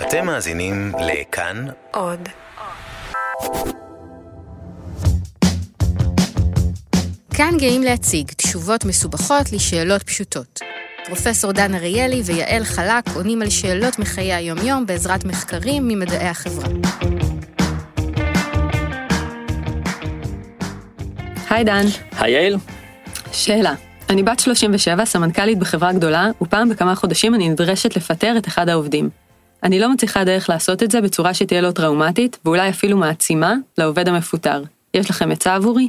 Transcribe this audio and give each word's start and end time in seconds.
אתם 0.00 0.26
מאזינים 0.26 0.92
לכאן 1.00 1.66
עוד. 1.92 2.28
כאן 7.34 7.54
גאים 7.58 7.82
להציג 7.82 8.30
תשובות 8.32 8.84
מסובכות 8.84 9.52
לשאלות 9.52 10.02
פשוטות. 10.02 10.60
פרופסור 11.06 11.52
דן 11.52 11.74
אריאלי 11.74 12.22
ויעל 12.24 12.64
חלק 12.64 13.04
עונים 13.14 13.42
על 13.42 13.50
שאלות 13.50 13.98
מחיי 13.98 14.34
היומיום 14.34 14.86
בעזרת 14.86 15.24
מחקרים 15.24 15.88
ממדעי 15.88 16.28
החברה. 16.28 16.68
היי 21.50 21.64
דן. 21.64 21.84
היי 22.18 22.32
יעל. 22.32 22.56
שאלה, 23.32 23.74
אני 24.08 24.22
בת 24.22 24.40
37, 24.40 25.04
סמנכ"לית 25.04 25.58
בחברה 25.58 25.92
גדולה, 25.92 26.30
ופעם 26.42 26.68
בכמה 26.68 26.94
חודשים 26.94 27.34
אני 27.34 27.48
נדרשת 27.48 27.96
לפטר 27.96 28.34
את 28.38 28.48
אחד 28.48 28.68
העובדים. 28.68 29.10
אני 29.62 29.78
לא 29.78 29.92
מצליחה 29.92 30.24
דרך 30.24 30.48
לעשות 30.48 30.82
את 30.82 30.90
זה 30.90 31.00
בצורה 31.00 31.34
שתהיה 31.34 31.60
לו 31.60 31.72
טראומטית, 31.72 32.38
ואולי 32.44 32.70
אפילו 32.70 32.96
מעצימה, 32.96 33.54
לעובד 33.78 34.08
המפוטר. 34.08 34.62
יש 34.94 35.10
לכם 35.10 35.30
עצה 35.30 35.54
עבורי? 35.54 35.88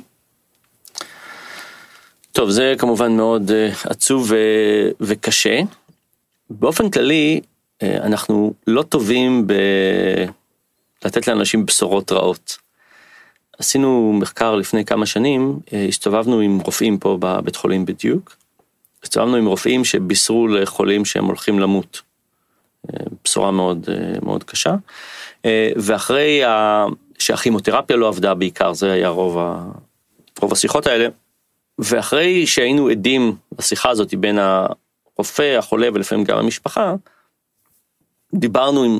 טוב, 2.32 2.50
זה 2.50 2.74
כמובן 2.78 3.18
מאוד 3.18 3.50
uh, 3.52 3.90
עצוב 3.90 4.28
ו- 4.32 4.90
וקשה. 5.02 5.60
באופן 6.50 6.90
כללי, 6.90 7.42
uh, 7.42 7.86
אנחנו 7.86 8.54
לא 8.68 8.82
טובים 8.82 9.48
בלתת 11.04 11.28
לאנשים 11.28 11.66
בשורות 11.66 12.12
רעות. 12.12 12.58
עשינו 13.60 14.14
מחקר 14.14 14.56
לפני 14.56 14.86
כמה 14.86 15.06
שנים, 15.06 15.60
uh, 15.66 15.76
הסתובבנו 15.90 16.40
עם 16.40 16.60
רופאים 16.60 16.98
פה 16.98 17.18
בבית 17.20 17.56
חולים 17.56 17.86
בדיוק. 17.86 18.38
הסתובבנו 19.04 19.36
עם 19.36 19.46
רופאים 19.46 19.86
שבישרו 19.86 20.48
לחולים 20.48 21.06
שהם 21.06 21.26
הולכים 21.26 21.60
למות. 21.60 22.02
Uh, 22.88 23.04
בשורה 23.24 23.52
מאוד, 23.52 23.86
uh, 23.90 24.26
מאוד 24.26 24.44
קשה. 24.44 24.76
ואחרי 25.76 26.44
ה... 26.44 26.86
שהכימותרפיה 27.20 27.96
לא 27.96 28.08
עבדה 28.08 28.34
בעיקר, 28.34 28.74
זה 28.74 28.92
היה 28.92 29.10
רוב, 29.10 29.38
ה... 29.38 29.64
רוב 30.42 30.54
השיחות 30.54 30.88
האלה. 30.88 31.08
ואחרי 31.80 32.48
שהיינו 32.48 32.88
עדים 32.88 33.36
לשיחה 33.60 33.90
הזאת 33.90 34.14
בין 34.14 34.40
הרופא, 34.40 35.56
החולה 35.58 35.88
ולפעמים 35.94 36.26
גם 36.26 36.38
המשפחה, 36.38 36.96
דיברנו 38.34 38.84
עם, 38.84 39.00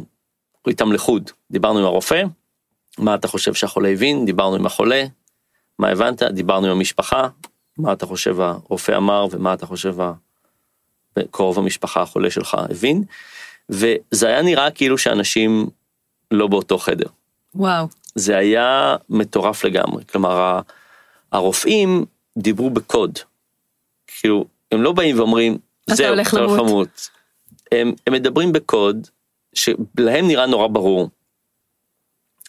איתם 0.68 0.92
לחוד, 0.92 1.32
דיברנו 1.52 1.80
עם 1.80 1.86
הרופא, 1.86 2.24
מה 2.98 3.16
אתה 3.16 3.28
חושב 3.28 3.54
שהחולה 3.54 3.90
הבין, 3.90 4.26
דיברנו 4.26 4.56
עם 4.56 4.66
החולה, 4.66 5.06
מה 5.80 5.90
הבנת, 5.90 6.24
דיברנו 6.24 6.66
עם 6.68 6.72
המשפחה, 6.72 7.28
מה 7.78 7.94
אתה 7.94 8.06
חושב 8.06 8.40
הרופא 8.40 8.98
אמר 8.98 9.28
ומה 9.32 9.54
אתה 9.54 9.66
חושב 9.66 9.96
קרוב 11.32 11.60
המשפחה 11.60 12.02
החולה 12.02 12.30
שלך 12.30 12.58
הבין, 12.70 13.04
וזה 13.70 14.28
היה 14.28 14.42
נראה 14.42 14.72
כאילו 14.72 14.98
שאנשים 14.98 15.70
לא 16.32 16.48
באותו 16.48 16.78
חדר. 16.78 17.08
וואו. 17.56 17.88
זה 18.16 18.38
היה 18.38 18.96
מטורף 19.10 19.64
לגמרי, 19.64 20.04
כלומר 20.06 20.60
הרופאים 21.32 22.06
דיברו 22.38 22.70
בקוד. 22.70 23.20
כאילו, 24.08 24.46
הם 24.72 24.82
לא 24.82 24.92
באים 24.92 25.20
ואומרים, 25.20 25.58
זהו, 25.88 25.98
אתה 25.98 26.10
הולך 26.10 26.34
למות. 26.34 27.10
הם, 27.72 27.94
הם 28.08 28.14
מדברים 28.14 28.52
בקוד 28.52 29.08
שלהם 29.54 30.28
נראה 30.28 30.46
נורא 30.46 30.68
ברור. 30.68 31.10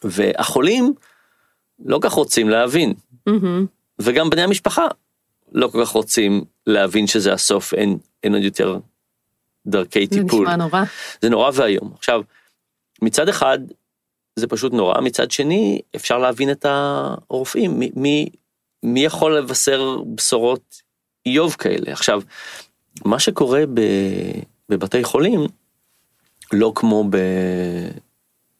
והחולים 0.04 0.94
לא 1.84 1.98
כך 2.02 2.12
רוצים 2.12 2.48
להבין. 2.48 2.94
Mm-hmm. 3.28 3.66
וגם 3.98 4.30
בני 4.30 4.42
המשפחה 4.42 4.86
לא 5.52 5.68
כל 5.68 5.84
כך 5.84 5.88
רוצים 5.88 6.44
להבין 6.66 7.06
שזה 7.06 7.32
הסוף, 7.32 7.74
אין, 7.74 7.98
אין 8.22 8.34
עוד 8.34 8.42
יותר 8.42 8.78
דרכי 9.66 10.06
זה 10.10 10.22
טיפול. 10.22 10.42
נשמע 10.42 10.56
נורא. 10.56 10.82
זה 11.22 11.28
נורא 11.28 11.50
ואיום. 11.54 11.92
עכשיו, 11.98 12.22
מצד 13.02 13.28
אחד 13.28 13.58
זה 14.36 14.46
פשוט 14.46 14.72
נורא, 14.72 15.00
מצד 15.00 15.30
שני 15.30 15.80
אפשר 15.96 16.18
להבין 16.18 16.50
את 16.50 16.66
הרופאים, 16.68 17.78
מי, 17.78 17.90
מי, 17.96 18.28
מי 18.82 19.04
יכול 19.04 19.38
לבשר 19.38 19.98
בשורות 20.14 20.82
איוב 21.26 21.56
כאלה? 21.58 21.92
עכשיו, 21.92 22.22
מה 23.04 23.18
שקורה 23.18 23.64
ב, 23.74 23.80
בבתי 24.68 25.04
חולים, 25.04 25.40
לא 26.52 26.72
כמו 26.74 27.04
ב... 27.10 27.16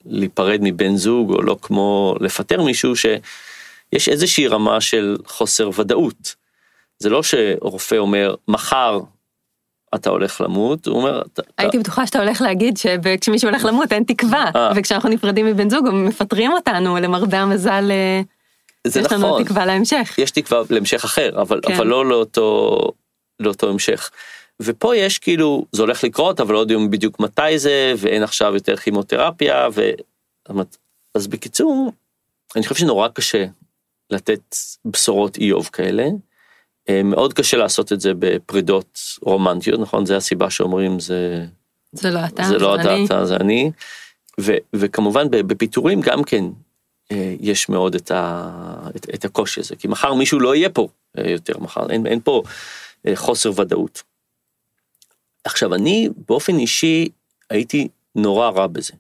להיפרד 0.09 0.59
מבן 0.63 0.97
זוג, 0.97 1.33
או 1.35 1.43
לא 1.43 1.57
כמו 1.63 2.15
לפטר 2.21 2.63
מישהו, 2.63 2.97
שיש 2.97 4.09
איזושהי 4.09 4.47
רמה 4.47 4.81
של 4.81 5.17
חוסר 5.27 5.71
ודאות. 5.75 6.35
זה 6.99 7.11
לא 7.11 7.23
שרופא 7.23 7.95
אומר, 7.95 8.35
מחר 8.49 9.01
אתה 9.95 10.11
הולך 10.11 10.41
למות, 10.41 10.87
הוא 10.87 10.97
אומר... 10.97 11.23
הייתי 11.59 11.79
בטוחה 11.79 12.07
שאתה 12.07 12.19
הולך 12.19 12.43
להגיד 12.43 12.77
שכשמישהו 12.77 13.49
הולך 13.49 13.65
למות 13.65 13.93
אין 13.93 14.05
תקווה, 14.05 14.51
אה. 14.57 14.73
וכשאנחנו 14.77 15.09
נפרדים 15.09 15.47
מבן 15.47 15.71
זוג 15.71 15.87
הם 15.87 16.05
מפטרים 16.05 16.53
אותנו, 16.53 16.97
למרבה 16.97 17.39
המזל, 17.39 17.91
אה, 17.91 18.21
זה 18.87 19.01
יש 19.01 19.13
לנו 19.13 19.27
נכון, 19.27 19.45
תקווה 19.45 19.67
להמשך. 19.67 20.15
יש 20.19 20.31
תקווה 20.31 20.63
להמשך 20.71 21.05
אחר, 21.05 21.43
אבל, 21.43 21.61
כן. 21.63 21.75
אבל 21.75 21.87
לא 21.87 22.07
לאותו, 22.07 22.79
לאותו 23.41 23.69
המשך. 23.71 24.11
ופה 24.63 24.97
יש 24.97 25.19
כאילו, 25.19 25.65
זה 25.73 25.83
הולך 25.83 26.05
לקרות, 26.05 26.41
אבל 26.41 26.55
לא 26.55 26.59
יודעים 26.59 26.91
בדיוק 26.91 27.21
מתי 27.21 27.59
זה, 27.59 27.95
ואין 27.99 28.23
עכשיו 28.23 28.55
יותר 28.55 28.77
כימותרפיה, 28.77 29.69
ו... 29.75 29.91
אז 31.15 31.27
בקיצור, 31.27 31.93
אני 32.57 32.63
חושב 32.63 32.75
שנורא 32.75 33.09
קשה 33.09 33.45
לתת 34.11 34.57
בשורות 34.85 35.37
איוב 35.37 35.69
כאלה. 35.73 36.09
אה, 36.89 37.03
מאוד 37.03 37.33
קשה 37.33 37.57
לעשות 37.57 37.93
את 37.93 38.01
זה 38.01 38.13
בפרידות 38.19 38.99
רומנטיות, 39.23 39.81
נכון? 39.81 40.07
זה 40.07 40.17
הסיבה 40.17 40.51
שאומרים 40.51 41.01
זה, 41.01 41.47
זה 41.93 42.11
לא 42.11 42.21
אתה, 42.25 42.43
זה 42.43 42.59
לא 42.59 42.75
אתה, 42.75 42.95
אני. 42.95 43.07
אתה, 43.07 43.25
זה 43.25 43.37
אני. 43.37 43.71
ו, 44.41 44.53
וכמובן 44.73 45.27
בפיטורים 45.31 46.01
גם 46.01 46.25
כן 46.25 46.45
אה, 47.13 47.35
יש 47.41 47.69
מאוד 47.69 47.95
את, 47.95 48.11
ה, 48.11 48.51
את, 48.97 49.07
את 49.15 49.25
הקושי 49.25 49.61
הזה, 49.61 49.77
כי 49.77 49.89
מחר 49.89 50.15
מישהו 50.15 50.41
לא 50.41 50.55
יהיה 50.55 50.69
פה 50.71 50.89
אה, 51.19 51.31
יותר 51.31 51.59
מחר, 51.59 51.91
אין, 51.91 52.07
אין 52.07 52.21
פה 52.21 52.43
חוסר 53.15 53.61
ודאות. 53.61 54.03
עכשיו 55.49 55.75
אני 55.75 56.09
באופן 56.29 56.59
אישי 56.59 57.09
הייי 57.51 57.89
נורא 58.15 58.49
רע 58.51 58.67
בזה. 58.67 58.93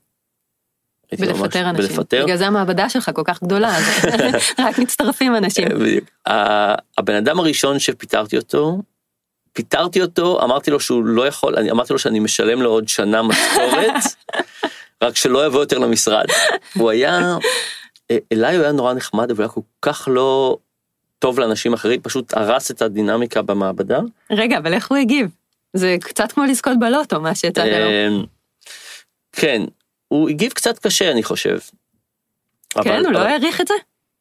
הייתי 1.11 1.27
ממש- 1.27 1.57
אנשים. 1.57 1.97
בלפטר. 1.97 2.25
בגלל 2.25 2.37
זה 2.37 2.47
המעבדה 2.47 2.89
שלך 2.89 3.11
כל 3.15 3.23
כך 3.25 3.43
גדולה, 3.43 3.79
רק 4.67 4.79
מצטרפים 4.79 5.37
אנשים. 5.37 5.69
אה, 5.73 5.79
בדיוק. 5.79 6.05
הבן 6.99 7.15
אדם 7.15 7.41
הראשון 7.41 7.79
שפיטרתי 7.79 8.37
אותו, 8.37 8.79
פיטרתי 9.53 10.03
אותו, 10.03 10.45
אמרתי 10.45 10.71
לו 10.71 10.81
שהוא 10.81 11.05
לא 11.05 11.27
יכול, 11.27 11.57
אני 11.57 11.71
אמרתי 11.71 11.93
לו 11.93 11.99
שאני 11.99 12.21
משלם 12.21 12.63
לו 12.63 12.71
עוד 12.71 12.89
שנה 12.89 13.23
משכורת, 13.23 14.03
רק 15.05 15.17
שלא 15.17 15.47
יבוא 15.47 15.61
יותר 15.61 15.79
למשרד. 15.79 16.25
הוא 16.75 16.91
היה, 16.91 17.37
אה, 18.11 18.19
אליי 18.33 18.57
הוא 18.57 18.63
היה 18.63 18.73
נורא 18.73 18.95
נחמד, 18.95 19.31
אבל 19.31 19.43
היה 19.45 19.49
כל 19.49 19.61
כך 19.83 20.09
לא 20.13 20.57
טוב 21.19 21.39
לאנשים 21.41 21.73
אחרים, 21.73 22.01
פשוט 22.01 22.35
הרס 22.35 22.71
את 22.71 22.83
הדינמיקה 22.83 23.43
במעבדה. 23.43 24.01
רגע, 24.31 24.59
אבל 24.59 24.75
איך 24.75 24.91
הוא 24.91 24.99
הגיב? 24.99 25.29
זה 25.75 25.97
קצת 26.01 26.33
כמו 26.33 26.45
לזכות 26.45 26.79
בלוטו, 26.79 27.21
מה 27.21 27.35
שהצעת 27.35 27.67
לו. 27.67 27.73
אה, 27.73 28.09
כן, 29.33 29.63
הוא 30.09 30.29
הגיב 30.29 30.53
קצת 30.53 30.79
קשה 30.79 31.11
אני 31.11 31.23
חושב. 31.23 31.59
כן, 32.83 33.05
הוא 33.05 33.13
לא 33.13 33.19
העריך 33.19 33.61
את 33.61 33.69
זה? 33.69 33.75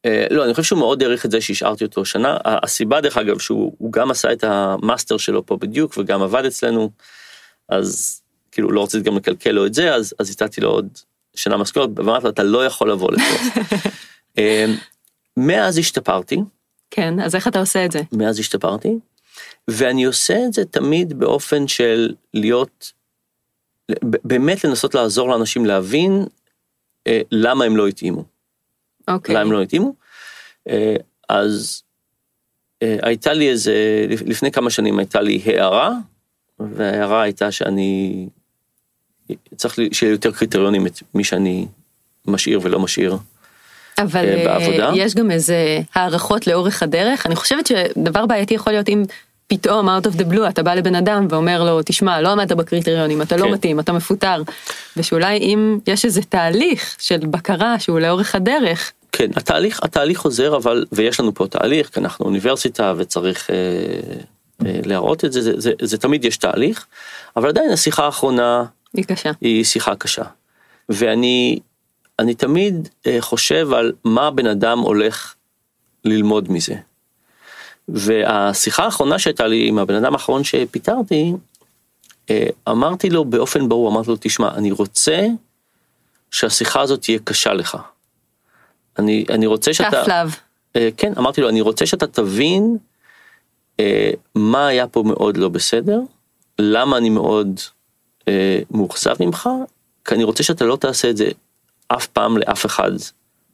אה, 0.06 0.26
לא, 0.30 0.44
אני 0.44 0.54
חושב 0.54 0.62
שהוא 0.62 0.78
מאוד 0.78 1.02
העריך 1.02 1.26
את 1.26 1.30
זה 1.30 1.40
שהשארתי 1.40 1.84
אותו 1.84 2.04
שנה. 2.04 2.36
הסיבה 2.44 3.00
דרך 3.00 3.16
אגב 3.16 3.38
שהוא 3.38 3.74
הוא 3.78 3.92
גם 3.92 4.10
עשה 4.10 4.32
את 4.32 4.44
המאסטר 4.44 5.16
שלו 5.16 5.46
פה 5.46 5.56
בדיוק 5.56 5.98
וגם 5.98 6.22
עבד 6.22 6.44
אצלנו, 6.44 6.90
אז 7.68 8.20
כאילו 8.52 8.70
לא 8.70 8.82
רציתי 8.82 9.04
גם 9.04 9.16
לקלקל 9.16 9.50
לו 9.50 9.66
את 9.66 9.74
זה, 9.74 9.94
אז, 9.94 10.14
הצעתי 10.20 10.60
לו 10.60 10.70
עוד 10.70 10.88
שנה 11.36 11.56
משכורת, 11.56 11.90
ואמרתי 11.96 12.24
לו 12.24 12.30
אתה 12.30 12.42
לא 12.42 12.66
יכול 12.66 12.90
לבוא 12.90 13.12
לפה. 13.12 13.60
אה, 14.38 14.64
מאז 15.36 15.78
השתפרתי, 15.78 16.36
כן, 16.90 17.20
אז 17.20 17.34
איך 17.34 17.48
אתה 17.48 17.58
עושה 17.58 17.84
את 17.84 17.92
זה? 17.92 18.00
מאז 18.12 18.38
השתפרתי, 18.38 18.98
ואני 19.68 20.04
עושה 20.04 20.36
את 20.46 20.52
זה 20.52 20.64
תמיד 20.64 21.18
באופן 21.18 21.68
של 21.68 22.14
להיות, 22.34 22.92
באמת 24.04 24.64
לנסות 24.64 24.94
לעזור 24.94 25.28
לאנשים 25.28 25.66
להבין 25.66 26.24
אה, 27.06 27.20
למה 27.30 27.64
הם 27.64 27.76
לא 27.76 27.86
התאימו. 27.88 28.24
אוקיי. 29.08 29.34
למה 29.34 29.42
הם 29.44 29.52
לא 29.52 29.62
התאימו. 29.62 29.94
אה, 30.68 30.96
אז 31.28 31.82
אה, 32.82 32.96
הייתה 33.02 33.32
לי 33.32 33.50
איזה, 33.50 33.74
לפני 34.08 34.50
כמה 34.52 34.70
שנים 34.70 34.98
הייתה 34.98 35.20
לי 35.20 35.42
הערה, 35.46 35.92
וההערה 36.60 37.22
הייתה 37.22 37.52
שאני 37.52 38.26
צריך 39.56 39.78
לי- 39.78 39.88
שיהיה 39.92 40.12
יותר 40.12 40.32
קריטריונים 40.32 40.86
את 40.86 40.98
מי 41.14 41.24
שאני 41.24 41.66
משאיר 42.26 42.60
ולא 42.62 42.80
משאיר. 42.80 43.16
אבל 43.98 44.24
אה, 44.24 44.34
אה, 44.34 44.44
בעבודה? 44.44 44.90
יש 44.96 45.14
גם 45.14 45.30
איזה 45.30 45.78
הערכות 45.94 46.46
לאורך 46.46 46.82
הדרך. 46.82 47.26
אני 47.26 47.36
חושבת 47.36 47.66
שדבר 47.66 48.26
בעייתי 48.26 48.54
יכול 48.54 48.72
להיות 48.72 48.88
אם 48.88 49.02
פתאום 49.48 49.88
out 49.88 50.02
of 50.02 50.16
the 50.18 50.32
blue 50.32 50.48
אתה 50.48 50.62
בא 50.62 50.74
לבן 50.74 50.94
אדם 50.94 51.26
ואומר 51.30 51.64
לו 51.64 51.80
תשמע 51.84 52.20
לא 52.20 52.28
עמדת 52.28 52.52
בקריטריונים 52.52 53.22
אתה 53.22 53.36
לא 53.36 53.44
כן. 53.44 53.50
מתאים 53.50 53.80
אתה 53.80 53.92
מפוטר. 53.92 54.42
ושאולי 54.96 55.38
אם 55.38 55.78
יש 55.86 56.04
איזה 56.04 56.22
תהליך 56.22 56.96
של 56.98 57.18
בקרה 57.18 57.78
שהוא 57.78 58.00
לאורך 58.00 58.34
הדרך 58.34 58.92
כן, 59.12 59.30
התהליך, 59.36 59.80
התהליך 59.82 60.20
עוזר, 60.20 60.56
אבל, 60.56 60.84
ויש 60.92 61.20
לנו 61.20 61.34
פה 61.34 61.46
תהליך, 61.46 61.88
כי 61.88 62.00
אנחנו 62.00 62.24
אוניברסיטה 62.24 62.94
וצריך 62.96 63.50
אה, 63.50 63.56
אה, 64.66 64.80
להראות 64.84 65.24
את 65.24 65.32
זה, 65.32 65.42
זה, 65.42 65.52
זה, 65.56 65.72
זה 65.82 65.98
תמיד 65.98 66.24
יש 66.24 66.36
תהליך, 66.36 66.86
אבל 67.36 67.48
עדיין 67.48 67.70
השיחה 67.70 68.04
האחרונה 68.04 68.64
היא 68.94 69.04
קשה. 69.04 69.30
היא 69.40 69.64
שיחה 69.64 69.94
קשה. 69.96 70.22
ואני 70.88 71.58
אני 72.18 72.34
תמיד 72.34 72.88
אה, 73.06 73.16
חושב 73.20 73.72
על 73.72 73.92
מה 74.04 74.26
הבן 74.26 74.46
אדם 74.46 74.78
הולך 74.78 75.34
ללמוד 76.04 76.52
מזה. 76.52 76.74
והשיחה 77.88 78.84
האחרונה 78.84 79.18
שהייתה 79.18 79.46
לי 79.46 79.68
עם 79.68 79.78
הבן 79.78 79.94
אדם 79.94 80.12
האחרון 80.12 80.44
שפיטרתי, 80.44 81.32
אה, 82.30 82.46
אמרתי 82.68 83.10
לו 83.10 83.24
באופן 83.24 83.68
ברור, 83.68 83.90
אמרתי 83.90 84.10
לו, 84.10 84.16
תשמע, 84.20 84.54
אני 84.54 84.70
רוצה 84.70 85.26
שהשיחה 86.30 86.80
הזאת 86.80 87.02
תהיה 87.02 87.18
קשה 87.24 87.52
לך. 87.52 87.76
אני, 88.98 89.24
אני 89.30 89.46
רוצה 89.46 89.74
שאתה... 89.74 90.02
tough 90.02 90.06
love. 90.06 90.36
אה, 90.76 90.88
כן, 90.96 91.12
אמרתי 91.18 91.40
לו, 91.40 91.48
אני 91.48 91.60
רוצה 91.60 91.86
שאתה 91.86 92.06
תבין 92.06 92.76
אה, 93.80 94.10
מה 94.34 94.66
היה 94.66 94.86
פה 94.86 95.02
מאוד 95.02 95.36
לא 95.36 95.48
בסדר, 95.48 96.00
למה 96.58 96.96
אני 96.96 97.10
מאוד 97.10 97.60
מאוכזב 98.70 99.14
ממך, 99.20 99.48
כי 100.04 100.14
אני 100.14 100.24
רוצה 100.24 100.42
שאתה 100.42 100.64
לא 100.64 100.76
תעשה 100.76 101.10
את 101.10 101.16
זה 101.16 101.28
אף 101.88 102.06
פעם 102.06 102.38
לאף 102.38 102.66
אחד. 102.66 102.90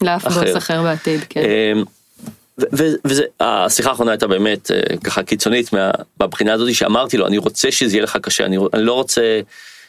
לאף 0.00 0.26
אחר. 0.26 0.44
בוס 0.44 0.56
אחר 0.56 0.82
בעתיד, 0.82 1.20
כן. 1.28 1.40
אה, 2.60 2.64
ו- 2.72 2.76
ו- 2.78 2.96
וזה, 3.04 3.22
השיחה 3.40 3.90
האחרונה 3.90 4.10
הייתה 4.10 4.26
באמת 4.26 4.70
אה, 4.70 4.96
ככה 5.04 5.22
קיצונית 5.22 5.72
מה, 5.72 5.90
מהבחינה 6.20 6.52
הזאת 6.52 6.74
שאמרתי 6.74 7.16
לו, 7.16 7.26
אני 7.26 7.38
רוצה 7.38 7.72
שזה 7.72 7.96
יהיה 7.96 8.02
לך 8.02 8.16
קשה, 8.22 8.44
אני, 8.44 8.56
אני 8.74 8.82
לא 8.82 8.92
רוצה 8.92 9.40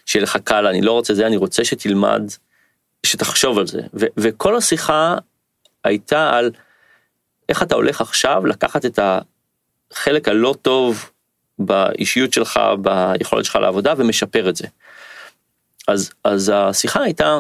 שיהיה 0.06 0.24
לך 0.24 0.38
קל, 0.44 0.68
אני 0.68 0.82
לא 0.82 0.92
רוצה 0.92 1.14
זה, 1.14 1.28
אני 1.28 1.38
רוצה 1.38 1.66
שתלמד, 1.66 2.22
שתחשוב 3.06 3.60
על 3.60 3.68
זה. 3.68 3.82
ו- 3.94 4.06
וכל 4.18 4.56
השיחה 4.56 5.16
הייתה 5.84 6.30
על 6.38 6.52
איך 7.50 7.64
אתה 7.64 7.76
הולך 7.76 8.02
עכשיו 8.02 8.46
לקחת 8.46 8.86
את 8.86 9.00
החלק 9.92 10.28
הלא 10.28 10.56
טוב 10.62 11.12
באישיות 11.60 12.34
שלך, 12.34 12.60
ביכולת 12.82 13.46
שלך 13.46 13.56
לעבודה 13.56 13.94
ומשפר 13.98 14.50
את 14.50 14.56
זה. 14.56 14.68
אז, 15.88 16.12
אז 16.24 16.52
השיחה 16.56 17.04
הייתה 17.04 17.40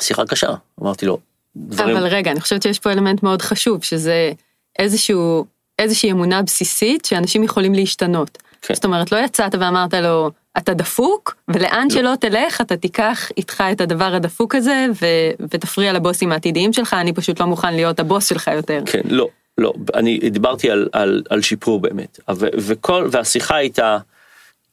שיחה 0.00 0.26
קשה, 0.26 0.50
אמרתי 0.80 1.06
לו, 1.06 1.18
דברים, 1.56 1.96
אבל 1.96 2.06
רגע, 2.06 2.30
אני 2.30 2.40
חושבת 2.40 2.62
שיש 2.62 2.78
פה 2.78 2.92
אלמנט 2.92 3.22
מאוד 3.22 3.42
חשוב, 3.42 3.84
שזה 3.84 4.32
איזשהו, 4.78 5.44
איזושהי 5.78 6.12
אמונה 6.12 6.42
בסיסית 6.42 7.04
שאנשים 7.04 7.42
יכולים 7.42 7.74
להשתנות. 7.74 8.38
כן. 8.62 8.74
זאת 8.74 8.84
אומרת, 8.84 9.12
לא 9.12 9.16
יצאת 9.16 9.54
ואמרת 9.54 9.94
לו, 9.94 10.30
אתה 10.58 10.74
דפוק, 10.74 11.36
ולאן 11.48 11.86
לא. 11.90 11.94
שלא 11.94 12.12
תלך, 12.20 12.60
אתה 12.60 12.76
תיקח 12.76 13.28
איתך 13.36 13.62
את 13.72 13.80
הדבר 13.80 14.14
הדפוק 14.14 14.54
הזה, 14.54 14.86
ו- 15.02 15.44
ותפריע 15.50 15.92
לבוסים 15.92 16.32
העתידיים 16.32 16.72
שלך, 16.72 16.94
אני 16.94 17.12
פשוט 17.12 17.40
לא 17.40 17.46
מוכן 17.46 17.74
להיות 17.74 18.00
הבוס 18.00 18.28
שלך 18.28 18.50
יותר. 18.54 18.82
כן, 18.86 19.00
לא, 19.04 19.28
לא, 19.58 19.72
אני 19.94 20.18
דיברתי 20.18 20.70
על, 20.70 20.88
על, 20.92 21.22
על 21.30 21.42
שיפור 21.42 21.80
באמת, 21.80 22.20
ו, 22.34 22.46
וכל, 22.58 23.08
והשיחה 23.10 23.56
הייתה, 23.56 23.98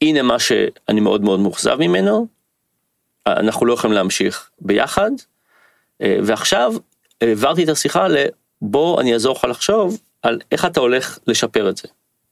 הנה 0.02 0.22
מה 0.22 0.40
שאני 0.40 1.00
מאוד 1.00 1.22
מאוד 1.22 1.40
מאוכזב 1.40 1.76
ממנו, 1.76 2.28
אנחנו 3.28 3.66
לא 3.66 3.74
יכולים 3.74 3.96
להמשיך 3.96 4.50
ביחד, 4.62 5.12
ועכשיו 6.02 6.74
העברתי 7.22 7.64
את 7.64 7.70
השיחה 7.70 8.08
לבוא 8.08 9.02
אני 9.02 9.14
אעזור 9.14 9.36
לך 9.36 9.44
לחשוב 9.44 10.00
על 10.22 10.40
איך 10.52 10.66
אתה 10.66 10.80
הולך 10.80 11.20
לשפר 11.28 11.70
את 11.70 11.78
זה, 11.78 11.88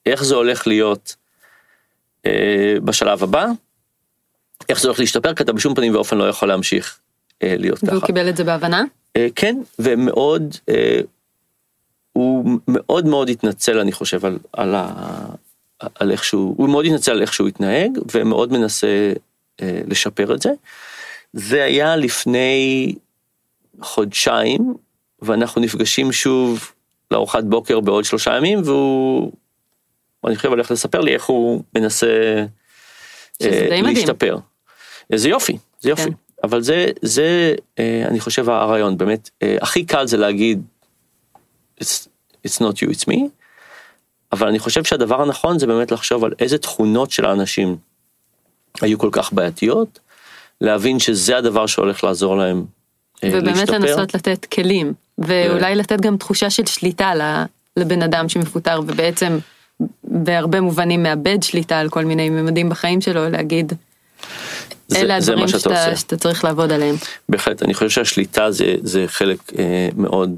איך 0.06 0.24
זה 0.24 0.36
הולך 0.36 0.68
להיות 0.68 1.16
אה, 2.26 2.76
בשלב 2.84 3.24
הבא, 3.24 3.46
איך 4.70 4.82
זה 4.82 4.88
הולך 4.88 5.00
להשתפר, 5.00 5.34
כי 5.34 5.44
אתה 5.44 5.54
בשום 5.54 5.76
פנים 5.76 5.96
ואופן 5.96 6.18
לא 6.18 6.30
יכול 6.30 6.48
להמשיך 6.48 7.00
אה, 7.44 7.56
להיות 7.58 7.80
ככה. 7.80 7.92
והוא 7.92 8.04
קיבל 8.04 8.30
את 8.30 8.38
זה 8.38 8.44
בהבנה? 8.44 8.84
אה, 9.18 9.28
כן, 9.36 9.58
ומאוד, 9.80 10.56
אה, 10.70 11.00
הוא 12.14 12.60
מאוד 12.68 13.06
מאוד 13.06 13.30
התנצל 13.30 13.80
אני 13.80 13.92
חושב 13.92 14.26
על, 14.26 14.38
על, 14.54 14.76
ה, 14.76 14.94
על 15.96 16.12
איך 16.12 16.24
שהוא, 16.24 16.56
הוא 16.58 16.70
מאוד 16.70 16.86
התנצל 16.86 17.12
על 17.12 17.22
איך 17.22 17.34
שהוא 17.34 17.48
התנהג 17.48 17.92
ומאוד 18.14 18.52
מנסה 18.54 19.14
אה, 19.62 19.82
לשפר 19.88 20.36
את 20.36 20.42
זה. 20.42 20.50
זה 21.34 21.64
היה 21.64 21.96
לפני 21.96 22.94
חודשיים 23.82 24.74
ואנחנו 25.22 25.62
נפגשים 25.62 26.12
שוב 26.12 26.72
לארוחת 27.12 27.44
בוקר 27.44 27.80
בעוד 27.80 28.06
שלושה 28.06 28.38
ימים 28.38 28.62
והוא, 28.66 29.32
אני 30.26 30.36
חושב 30.36 30.50
הולך 30.50 30.72
לספר 30.72 31.02
לי 31.02 31.14
איך 31.14 31.26
הוא 31.26 31.64
מנסה 31.76 32.08
אה, 33.42 33.68
די 33.70 33.82
מדהים. 33.82 33.96
להשתפר. 33.96 34.38
זה 35.16 35.30
יופי, 35.30 35.58
זה 35.80 35.90
יופי. 35.90 36.04
כן. 36.04 36.12
אבל 36.44 36.62
זה, 36.62 36.86
זה, 37.02 37.56
אה, 37.80 38.04
אני 38.08 38.20
חושב 38.20 38.50
הרעיון, 38.50 38.98
באמת, 38.98 39.30
אה, 39.44 39.58
הכי 39.62 39.86
קל 39.86 40.08
זה 40.08 40.18
להגיד, 40.18 40.62
it's, 41.84 42.08
it's 42.48 42.60
not 42.60 42.76
you, 42.76 42.90
it's 42.90 43.10
me, 43.10 43.18
אבל 44.32 44.48
אני 44.48 44.60
חושב 44.60 44.84
שהדבר 44.84 45.22
הנכון 45.22 45.60
זה 45.60 45.68
באמת 45.68 45.92
לחשוב 45.92 46.24
על 46.24 46.34
איזה 46.40 46.58
תכונות 46.58 47.12
של 47.12 47.26
האנשים 47.26 47.78
היו 48.82 49.00
כל 49.00 49.10
כך 49.12 49.34
בעייתיות, 49.34 50.00
להבין 50.62 51.00
שזה 51.00 51.38
הדבר 51.38 51.66
שהולך 51.66 52.04
לעזור 52.04 52.38
להם 52.38 52.66
ובאמת 53.26 53.46
להשתפר. 53.48 53.78
לנסות 53.78 54.16
לתת 54.16 54.46
כלים, 54.46 54.94
ואולי 55.18 55.76
לתת 55.76 56.02
גם 56.02 56.18
תחושה 56.18 56.50
של 56.50 56.66
שליטה 56.66 57.12
לבן 57.78 58.02
אדם 58.02 58.30
שמפוטר, 58.30 58.80
ובעצם 58.88 59.38
בהרבה 60.04 60.62
מובנים 60.62 61.04
מאבד 61.04 61.44
שליטה 61.44 61.80
על 61.80 61.90
כל 61.90 62.06
מיני 62.06 62.30
ממדים 62.30 62.70
בחיים 62.70 63.02
שלו, 63.02 63.30
להגיד, 63.30 63.74
זה- 64.88 65.00
אלה 65.00 65.22
זה 65.22 65.32
הדברים 65.32 65.48
שאתה 65.48 65.60
שאתה. 65.60 65.96
שאתה 65.96 66.18
צריך 66.18 66.44
לעבוד 66.44 66.72
עליהם. 66.72 66.96
בהחלט, 67.30 67.64
אני 67.64 67.74
חושב 67.74 67.90
שהשליטה 67.90 68.52
זה, 68.52 68.76
זה 68.82 69.04
חלק 69.08 69.38
אה, 69.60 69.90
מאוד, 69.98 70.38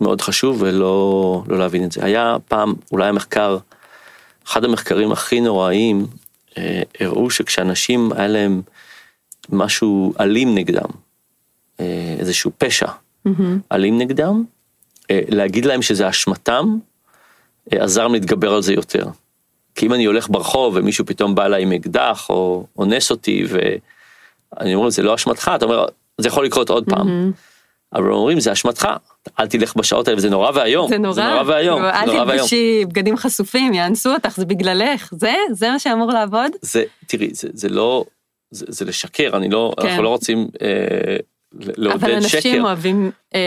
מאוד 0.00 0.20
חשוב 0.20 0.62
ולא 0.62 1.44
לא 1.48 1.58
להבין 1.58 1.84
את 1.84 1.92
זה. 1.92 2.04
היה 2.04 2.36
פעם, 2.48 2.74
אולי 2.92 3.08
המחקר, 3.08 3.58
אחד 4.46 4.64
המחקרים 4.64 5.12
הכי 5.12 5.40
נוראיים, 5.40 6.06
אה, 6.58 6.82
הראו 7.00 7.30
שכשאנשים 7.30 8.12
היה 8.16 8.28
להם 8.28 8.62
משהו 9.48 10.14
אלים 10.20 10.54
נגדם, 10.54 10.80
אה, 10.82 10.88
איזשהו 12.22 12.50
פשע 12.58 12.88
אלים 13.72 13.98
נגדם, 13.98 14.44
אה, 15.10 15.20
להגיד 15.28 15.64
להם 15.64 15.82
שזה 15.82 16.08
אשמתם, 16.08 16.76
אה, 17.72 17.84
עזר 17.84 18.08
להתגבר 18.08 18.52
על 18.52 18.62
זה 18.62 18.72
יותר. 18.72 19.06
כי 19.74 19.86
אם 19.86 19.94
אני 19.94 20.04
הולך 20.04 20.28
ברחוב 20.30 20.76
ומישהו 20.76 21.06
פתאום 21.06 21.34
בא 21.34 21.44
אליי 21.44 21.62
עם 21.62 21.72
אקדח 21.72 22.30
או 22.30 22.66
אונס 22.78 23.10
אותי 23.10 23.44
ואני 23.48 24.74
אומר 24.74 24.90
זה 24.90 25.02
לא 25.02 25.14
אשמתך 25.14 25.50
אתה 25.56 25.64
אומר 25.64 25.86
זה 26.18 26.28
יכול 26.28 26.44
לקרות 26.44 26.70
עוד 26.70 26.84
פעם. 26.84 27.32
אבל 27.94 28.12
אומרים 28.12 28.40
זה 28.40 28.52
אשמתך 28.52 28.88
אל 29.40 29.46
תלך 29.46 29.76
בשעות 29.76 30.08
האלה 30.08 30.20
זה 30.20 30.30
נורא 30.30 30.50
ואיום 30.54 30.88
זה 30.88 30.98
נורא, 30.98 31.14
זה 31.14 31.22
נורא 31.22 31.42
ואיום 31.46 31.80
כאילו, 32.04 32.20
אל. 32.20 32.36
תלבשי 32.36 32.84
בגדים 32.84 33.16
חשופים, 33.16 33.74
יאנסו 33.74 34.14
אותך, 34.14 34.36
זה 34.36 34.44
בגללך, 34.44 35.10
זה, 35.16 35.34
זה 35.52 35.70
מה 35.70 35.78
שאמור 35.78 36.12
לעבוד? 36.12 36.50
זה 36.62 36.84
תראי 37.06 37.30
זה, 37.34 37.48
זה 37.52 37.68
לא 37.68 38.04
זה, 38.50 38.66
זה 38.68 38.84
לשקר 38.84 39.30
אני 39.36 39.50
לא 39.50 39.74
כן. 39.80 39.88
אנחנו 39.88 40.02
לא 40.02 40.08
רוצים 40.08 40.48
אה, 40.62 41.16
לעודד 41.60 41.96
אבל 42.04 42.20
שקר. 42.20 42.38
אנשים 42.38 42.64
אוהבים 42.64 43.10
אה, 43.34 43.40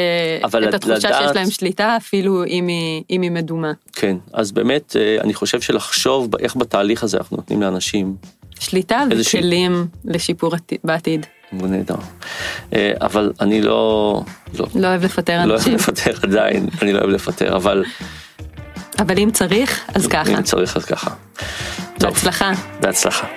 אבל 0.43 0.69
את 0.69 0.73
התחושה 0.73 0.95
לדעת- 1.09 1.23
שיש 1.27 1.35
להם 1.35 1.49
שליטה, 1.49 1.97
אפילו 1.97 2.43
אם 2.45 2.67
היא, 2.67 3.03
אם 3.09 3.21
היא 3.21 3.31
מדומה. 3.31 3.71
כן 3.93 4.17
אז 4.33 4.51
באמת 4.51 4.95
אה, 4.95 5.17
אני 5.21 5.33
חושב 5.33 5.61
שלחשוב 5.61 6.35
איך 6.35 6.55
בתהליך 6.55 7.03
הזה 7.03 7.17
אנחנו 7.17 7.37
נותנים 7.37 7.61
לאנשים 7.61 8.15
שליטה 8.59 9.03
איזושהי- 9.11 9.39
וכלים 9.39 9.87
לשיפור 10.05 10.55
עתי- 10.55 10.77
בעתיד. 10.83 11.25
הוא 11.51 11.67
נהדר. 11.67 11.95
אה, 12.73 12.91
אבל 13.01 13.31
אני 13.41 13.61
לא 13.61 14.21
לא 14.59 14.67
לא 14.75 14.87
אוהב 14.87 15.05
לפטר 15.05 15.33
לא 15.33 15.39
אוהב 15.41 15.51
אנשים, 15.51 15.73
לפטר 15.75 16.11
עדיין 16.23 16.67
אני 16.81 16.93
לא 16.93 16.99
אוהב 16.99 17.09
לפטר 17.09 17.55
אבל 17.55 17.83
אבל 18.99 19.19
אם 19.19 19.31
צריך, 19.31 19.85
אז 19.95 20.07
ככה. 20.07 20.31
אם 20.37 20.41
צריך 20.43 20.77
אז 20.77 20.85
ככה. 20.85 21.11
טוב, 21.99 22.13
בהצלחה. 22.81 23.27